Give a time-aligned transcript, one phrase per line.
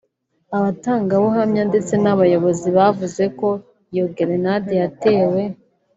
[0.57, 3.49] Abatangabuhamya ndetse n’abayobozi bavuze ko
[3.93, 5.41] iyo gerenade yatewe